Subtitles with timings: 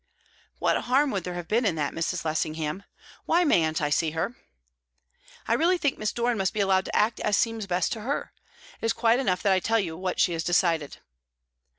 [0.57, 2.25] "What harm would there have been in that, Mrs.
[2.25, 2.85] Lessingham?
[3.27, 4.35] Why mayn't I see her?"
[5.47, 8.31] "I really think Miss Doran must be allowed to act as seems best to her.
[8.81, 10.97] It is quite enough that I tell you what she has decided."